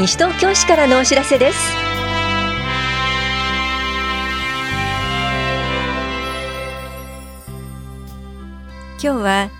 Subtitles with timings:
[0.00, 1.58] 西東京市からのお知らせです。
[8.92, 9.50] 今日は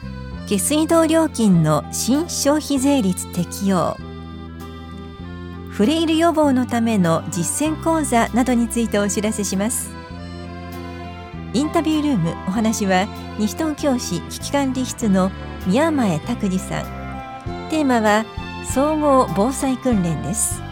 [0.46, 3.98] 下水道料金の新消費税率適用。
[5.68, 9.90] フレイル予防のための実践講座などについてお知らせします。
[11.52, 13.06] インタビュールームお話は
[13.38, 15.30] 西東京市危機管理室の
[15.66, 16.84] 宮前拓司さん。
[17.68, 18.24] テーマは
[18.72, 20.62] 総合防災訓練です。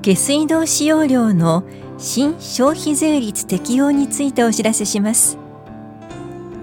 [0.00, 1.64] 下水道使用量の
[1.98, 5.36] 新消費税率適用についてお知らせします。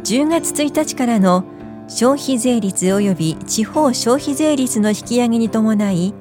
[0.04, 1.44] 10月1日からの
[1.88, 6.14] 消費税率及び地方消費税率の引き上げに伴い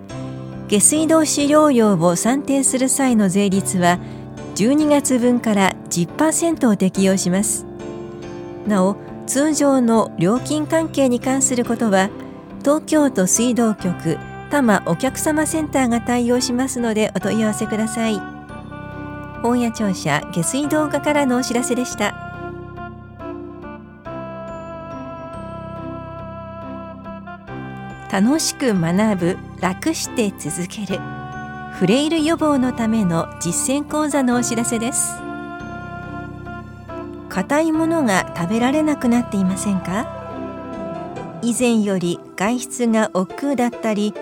[0.68, 3.98] 下水道使用量を算定する際の税率は
[4.54, 7.66] 12月分から10%を適用します
[8.66, 12.10] なお通常の料金関係に関することは
[12.60, 14.19] 東京都水道局
[14.50, 18.36] 多摩お客様センターが対応しますのでお問い合わせください。
[19.42, 22.25] 本屋庁舎下水道課からのお知らせでした
[28.17, 30.98] 楽しく学ぶ楽して続ける。
[31.75, 35.17] フレイル予防のための実践講座のお知らせです。
[37.28, 40.06] 硬いものが食べられなくなっていませんか？
[41.42, 44.14] 以前より外出が億劫だったり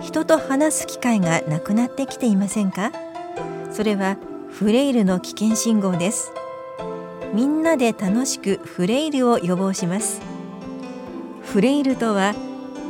[0.00, 2.90] 人と話す機会がなくなってきていませんか？
[3.70, 4.16] それは
[4.48, 6.32] フレイルの危険信号です。
[7.34, 10.22] みんなで楽しくフレイルを予防します。
[11.42, 12.34] フレイルとは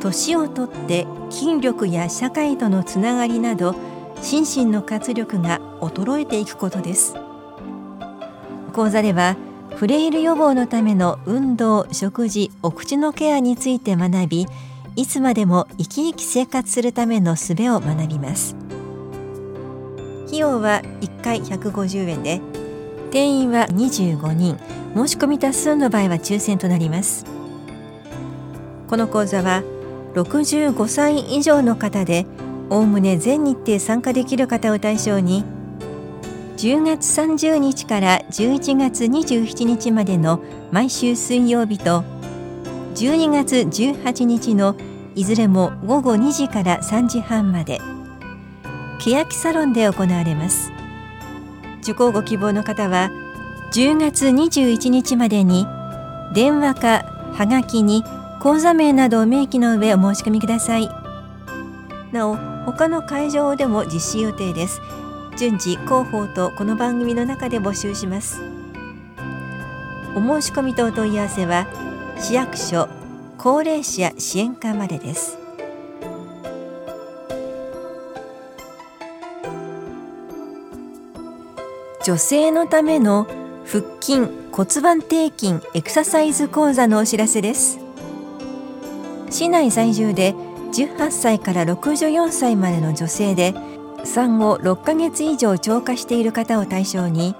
[0.03, 3.75] 年をとって筋力や社会とのつながりなど
[4.21, 7.15] 心身の活力が衰えていくことです。
[8.72, 9.37] 講座では
[9.77, 14.47] フレイル予防のための運動食事お口のケアについて学び
[14.97, 18.56] いつまでも生き生き生活するための術を学びます。
[20.27, 22.41] 費用は1回150円で
[23.10, 24.59] 定員は25人。
[24.94, 27.25] 申し込み多数の場合は抽選となります。
[28.88, 29.62] この講座は
[30.15, 32.27] 65歳以上の方で
[32.71, 35.45] おおむね全日程参加できる方を対象に
[36.56, 42.05] 10月30日から11月27日までの毎週水曜日と
[42.95, 44.77] 12月18日の
[45.15, 47.81] いずれも午後2時から3時半まで
[49.01, 50.71] 欅サロンで行われます。
[51.83, 53.11] 受講ご希望の方は
[53.72, 55.67] 10月21日までに
[56.33, 58.05] 電話かはがきに
[58.42, 60.88] 講座名などを明記の上お申し込みください。
[62.10, 62.34] なお
[62.66, 64.80] 他の会場でも実施予定です。
[65.38, 68.42] 順次広報とこの番組の中で募集します。
[70.16, 71.69] お申し込みとお問い合わせは
[72.19, 72.88] 市役所
[73.38, 75.38] 高齢者支援課までです。
[82.04, 83.28] 女性のための
[83.64, 87.81] 腹筋骨盤底筋エクササイズ講座のお知らせです。
[89.32, 90.34] 市内在住で
[90.72, 93.54] 18歳から64歳までの女性で
[94.04, 97.34] 産後6ヶ月以上超過している方を対象に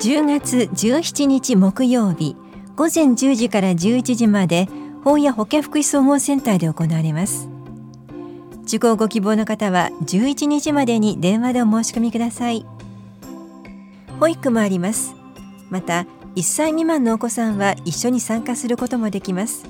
[0.00, 2.36] 10月17日木曜日
[2.76, 4.68] 午前10時から11時まで
[5.04, 7.48] 本屋保健福祉総合センターで行われます。
[8.66, 12.64] 受講ご希望の方は11日までに電話でお申し込みください。
[14.18, 15.14] 保育もあります。
[15.70, 19.66] また1歳未満のお子さんは一緒に参加することもできます。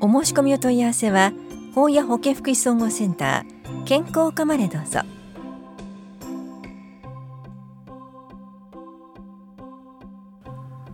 [0.00, 1.32] お申し込みお問い合わせは
[1.74, 5.00] 本屋保健福祉総合センター健康課までどうぞ。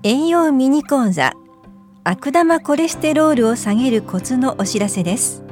[0.05, 1.33] 栄養ミニ講座
[2.05, 5.43] 悪玉コレステロールを下げるコツのお知らせです。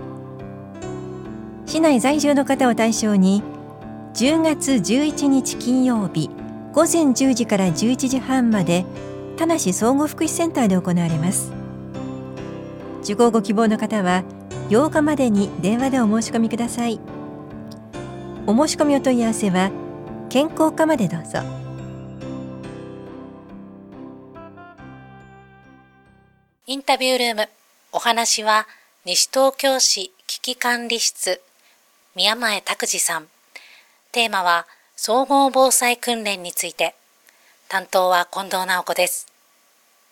[1.67, 3.43] 市内在住の方を対象に
[4.15, 6.31] 10月11日金曜日
[6.79, 8.85] 午前10時から11時半まで
[9.37, 11.51] 田梨総合福祉センターで行われます。
[13.03, 14.23] 受講ご希望の方は
[14.69, 17.01] 8日までに電話でお申し込みください。
[18.47, 19.73] お申し込みお問い合わせは
[20.29, 21.41] 健康課までどうぞ。
[26.67, 27.49] インタビュールーム
[27.91, 28.69] お話は
[29.05, 31.41] 西東京市危機管理室
[32.15, 33.27] 宮前拓司さん。
[34.13, 34.69] テーマは
[35.01, 36.97] 総合防災訓練について。
[37.69, 39.29] 担当は近藤直子です。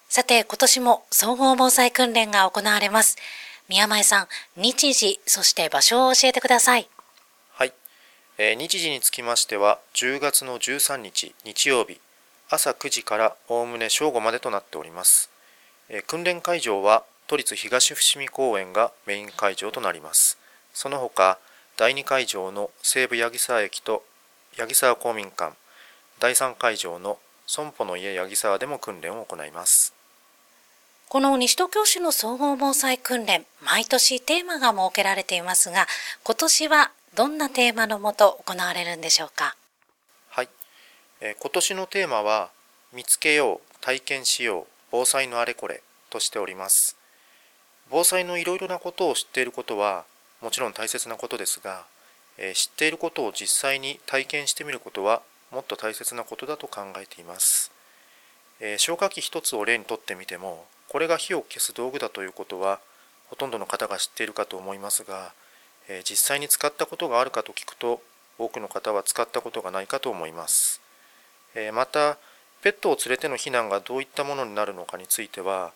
[0.09, 3.17] さて、今年も総合防災訓練が行われます。
[3.69, 6.88] 宮前さん、日時、そして場所を教えてください。
[7.55, 7.73] はい、
[8.38, 11.99] えー、日時につきましては、10月の13日日曜日、
[12.49, 15.31] 朝9時からおおむね正午までとなっております。
[15.88, 20.38] えー、訓練会場は都立東伏見公園がメイン会場となります。
[20.73, 21.41] その他、
[21.77, 24.05] 第2会場の西武八木沢駅と
[24.58, 25.53] 八木沢公民館、
[26.19, 29.93] 第3会場の損保の家八木沢でも訓練を行います。
[31.11, 35.87] この西東京市の総合防災訓練、毎年テーマが設けられていますが、
[36.25, 39.56] 今年はどんなテーマのもと行われるんでしょうか？
[40.31, 40.49] はい、
[41.20, 42.49] えー、今年のテーマは、
[42.94, 46.97] 見つけよう、体験しよう、防災のあれこれとしております。
[47.91, 50.06] 防災のいろいろなことを知っていることは、
[50.41, 51.85] もちろん大切なことですが、
[52.38, 57.71] え、知っていることを実際に体験してみることはもっと大切なことだと考えています。
[58.61, 62.81] え、消火器一つを例にとってみてもこれが火を消す道具だということは
[63.29, 65.33] ほとんどの方が知っているかと思いますが、
[65.88, 68.00] え実際に使ったことがあるかと聞くと
[68.38, 70.81] 多くの方は使ったことがないかと思います、
[71.55, 72.19] えまた
[72.62, 75.73] ペットを連れての避難がどういったものになるのかについては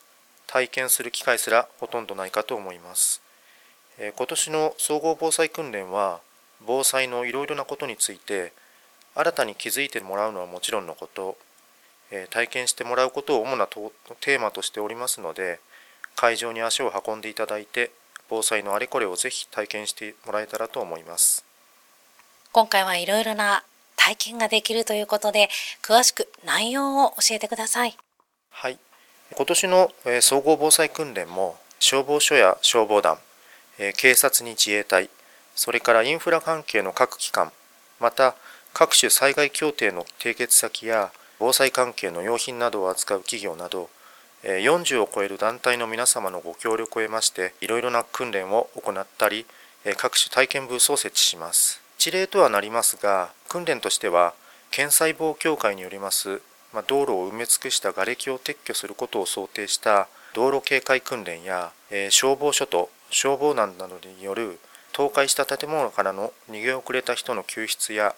[0.46, 3.20] 体験する機会すらほとんどないかと思います、
[3.98, 6.20] え今年の総合防災訓練は
[6.66, 8.52] 防災のいろいろなことについて
[9.14, 11.36] 新たに気づいてもらうのはもちろんのこと
[12.10, 15.60] え体験してもらうことを主なテーマとしておりますので
[16.16, 17.90] 会場に足を運んでいただいて
[18.28, 21.44] 防災のあれこれをぜひ体験してもらえたらと思います。
[22.52, 23.64] 今回はいろいろな
[23.96, 25.48] 体験ができるということで
[25.82, 27.96] 詳しく内容を教えてください。
[28.50, 28.78] はい。
[29.32, 33.18] 今年の総合防災訓練も消防署や消防団
[33.96, 35.08] 警察に自衛隊
[35.60, 37.52] それからインフラ関係の各機関
[38.00, 38.34] また
[38.72, 43.90] 各種災害協定の締結先や防災関係の用品などを扱う企業など
[44.42, 49.44] 40を超える団体の皆様のご協力を得ましていろいろな訓練を行ったり
[49.98, 51.82] 各種体験ブースを設置します。
[51.98, 54.32] 一例とはなりますが訓練としては
[54.70, 56.40] 県細胞協会によります
[56.72, 64.58] ま道路を埋め尽くした瓦礫を撤去することを想定した道路警戒訓練やえ消防署と消防団などによる
[64.92, 68.14] 倒壊した建物からの逃げ遅れた人の救出や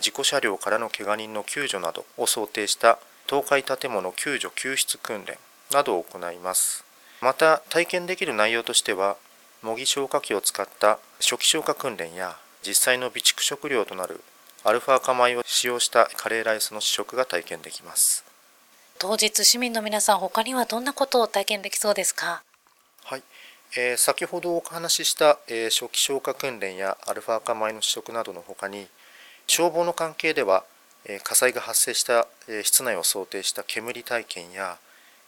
[0.00, 2.98] 事故車両からのけが人の救助などを想定した
[3.28, 5.38] 倒壊建物救助救出訓練
[5.72, 6.84] などを行います。
[7.20, 9.16] また体験できる内容としては
[9.62, 12.36] 模擬消火器を使った初期消火訓練や
[12.66, 14.20] 実際の備蓄食料となる
[14.62, 18.24] アルファ化米を使用したカレーライスの試食が体験できます。
[18.98, 22.42] 当日市民の皆さん他にはどんなことを体験できそうですか？
[23.04, 23.22] はい、
[23.76, 28.86] えー、先ほどお話しした、えー、初期消火訓練やアルファ化米の試食などの他に
[29.48, 30.64] 消防の関係では
[31.06, 34.78] え火災が発生したえ室内を想定した煙体験や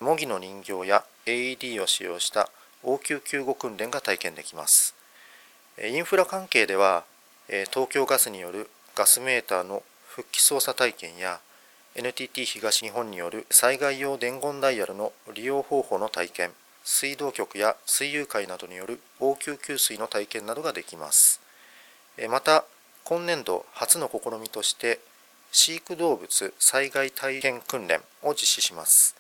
[0.01, 2.49] 模擬の人形や AED を使用した
[2.83, 4.95] 応急救護訓練が体験できます。
[5.77, 7.05] えインフラ関係では
[7.49, 11.41] え東京ガスによるガスメーターの復帰操作体験や
[11.95, 16.51] NTT 東日本による災害用伝言ダイヤルの利用方法の体験。
[16.89, 21.41] 水道局や水友会などによる応急給水の体験などができます。
[22.31, 22.65] また
[23.03, 25.01] 今年度初の試みとして
[25.51, 29.17] 飼育動物災害体験訓練を実施します、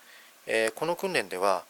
[0.77, 1.65] この訓練では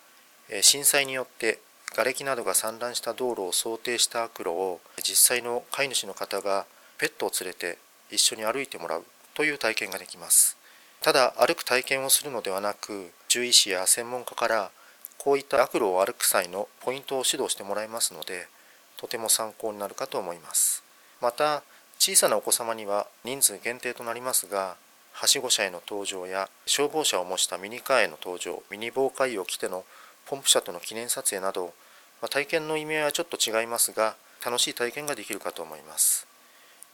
[0.60, 1.60] 震災によって
[1.92, 6.66] 瓦礫などが散乱した道路を想定した悪路を実際の飼い主の方が
[6.98, 7.78] ペットを連れて
[8.10, 10.58] 一緒に歩いてもらうという体験ができます。
[11.00, 14.70] ただ歩く体験をするのではなく獣医師や専門家から
[15.18, 18.46] こういった悪路を歩く際のポイントを指導してもらいますので
[18.96, 20.82] とても参考になるかと思います。
[21.20, 21.62] また
[21.98, 24.76] 小さなお子様には人数限定となりますが
[25.12, 29.84] はしご車への登場や消防車を模したミニカーへの登場ミニ防火衣を着ての
[30.26, 31.72] ポンプ車との記念撮影など、
[32.20, 36.26] まあ、体験の意味合いはちょっと違いますが楽しい体験ができるかと思います、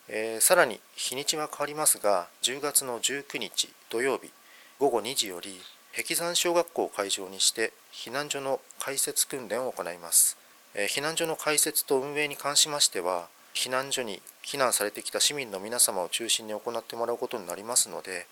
[0.09, 4.31] えー、さらに日にちは変わりますが10月の19日土曜日
[4.79, 5.61] 午後2時より
[5.97, 10.37] 壁山小学校を会場にして避難所の開設訓練を行います、
[10.75, 18.27] えー、避難所の開設と運営に関しましては避難所に避難されてきた市民の皆様を中心に行ってもらうことになりますので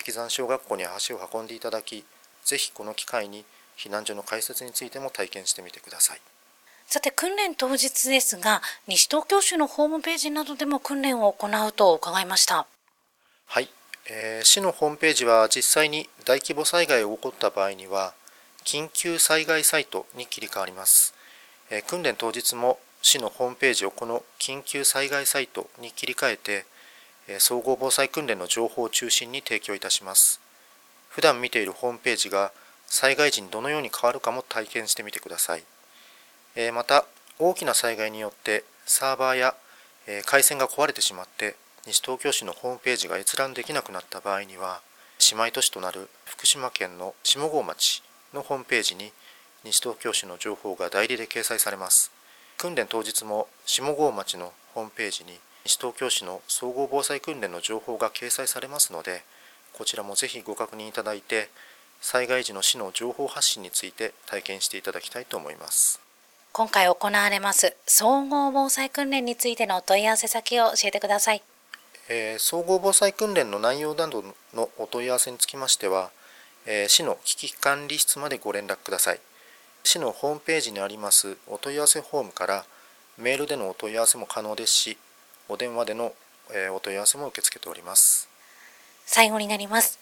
[0.00, 2.04] 壁山小学校に足を運んでいただき
[2.44, 3.44] ぜひこの機会に
[3.76, 6.20] 避難所の開設についても体験してみてください。
[6.86, 12.66] さて訓練当日ですが西東京市のホームページなどでも訓練を行うと伺いました。
[13.46, 13.68] はい、
[14.10, 18.14] えー、市のホームページは実際に大規模災害が起こった場合には
[18.64, 21.14] 緊急災害サイトに切り替わります、
[21.70, 26.64] え、訓練当日も市のホームページをこの緊急災害サイトに切り替えて
[27.38, 30.40] 総合防災訓練の情報を中心に提供いたします。
[31.08, 32.52] 普段見ているホームページが
[32.86, 35.64] 災害時にどのように変わるかも体験してみてください。
[36.72, 37.04] また
[37.38, 39.54] 大きな災害によってサーバーや
[40.26, 44.80] 回線が壊れてしまって西東京市のホームページが閲覧できなくなった場合には
[45.30, 48.02] 姉妹都市となる福島県の下郷町
[48.32, 49.12] のホームページに
[49.64, 52.10] 西東京市の情報が代理で掲載されます。
[52.58, 59.22] 訓練当日も下郷町のホームページに西東京市の総合防災訓練の情報が掲載されますので
[59.72, 61.48] こちらもぜひご確認いただいて
[62.00, 66.00] 災害時の市の情報発信について体験していただきたいと思います。
[66.52, 71.42] 今回行われます総合防災訓練についてのお問い合わせ先を教えてください、
[72.10, 74.22] えー、総合防災訓練の内容など
[74.52, 76.10] のお問い合わせにつきましては、
[76.66, 79.20] えー、市の危機管理室までご連絡ください。
[79.84, 82.64] 市のホームページにありますお問い合わせフォームから
[83.18, 84.96] メールでのお問い合わせも可能ですし
[85.48, 86.12] お電話での
[86.72, 88.28] お問い合わせも受け付けております。
[89.06, 89.98] 最後になります。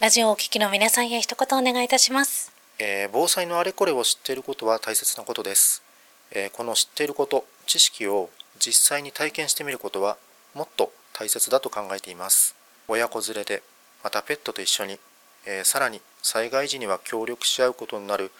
[0.00, 5.82] ラジオをお聞きの皆さんへ一言お願いいたします、えー、防災のあれこれを知っていることは大切なことです、
[6.30, 10.16] えー、この知っていること知識を実際に体験してみることは
[10.54, 12.54] もっと大切だと考えています。
[12.86, 13.64] 親子連れで
[14.04, 15.00] またペットと一緒に、
[15.46, 18.30] えー、さらに災害時には協力し合うことになる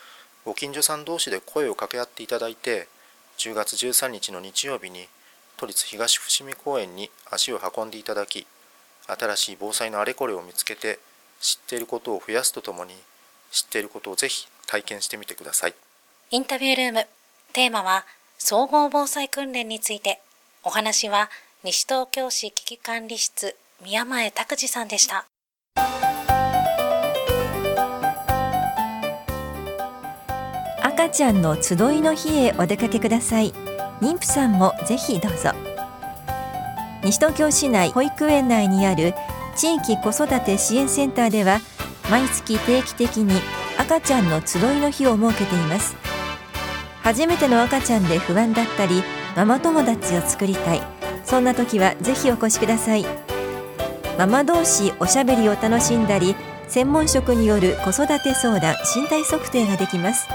[0.44, 2.88] ご近所さん同士で声を掛け合っていただいて
[3.38, 5.08] 10月13日の日曜日に
[5.56, 8.46] 都立東伏見公園に足を運んでいただき
[9.06, 10.98] 新しい防災のあれこれを見つけて
[11.40, 12.94] 知っていることを増やすとともに
[13.50, 15.74] 知っていることをぜひ体験してみてください。
[16.30, 17.06] インタビュールーム。
[17.52, 18.04] テーマは
[18.36, 20.20] 総合防災訓練について。
[20.64, 21.30] お話は
[21.64, 25.27] 西東京市危機管理室宮前拓司さんでした。
[30.98, 33.52] 赤ちゃんの集いの日へお出かけください。
[34.00, 35.52] 妊婦さんもぜひどうぞ。
[37.04, 39.14] 西東京市内保育園内にある
[39.54, 41.60] 地域子育て支援センターでは
[42.10, 43.40] 毎月定期的に
[43.78, 45.94] 赤ちゃんの集いの日を設けています。
[47.04, 49.04] 初めての赤ちゃんで不安だったり
[49.36, 50.82] ママ友達を作りたい。
[51.24, 53.06] そんな時はぜひお越しください。
[54.18, 56.34] ママ同士おしゃべりを楽しんだり
[56.66, 60.26] 専門職による子育て相談身体測定ができます。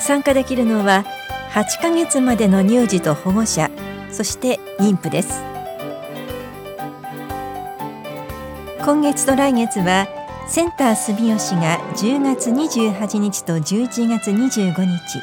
[0.00, 1.04] 参加できるのは
[1.52, 3.70] 8ヶ月までの乳児と保護者
[4.10, 5.42] そして妊婦です。
[8.84, 10.06] 今月と来月は
[10.48, 15.22] センター住吉が10月28日と11月25日。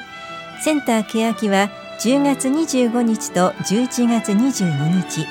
[0.62, 5.26] センター欅は10月25日と11月22日。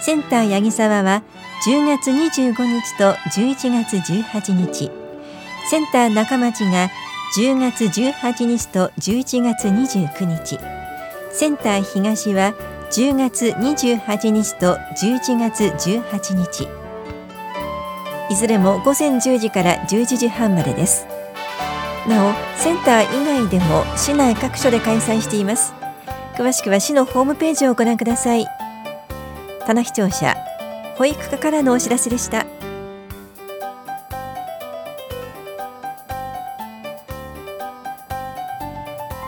[0.00, 1.22] センター八木沢は
[1.66, 4.90] 10月25日と11月18日。
[5.68, 6.88] センター中町が
[7.36, 10.58] 10月18日と11月29日
[11.30, 12.54] センター東は
[12.90, 16.68] 10月28日と11月18日
[18.30, 21.06] いずれも午前10時から11時半までです。
[22.06, 25.74] なおセンター以外でも市内各所で開催しています。
[26.36, 28.46] 詳しくは市のホームページをご覧ください。
[29.66, 30.34] 棚視聴者
[30.96, 32.46] 保育課からのお知らせでした。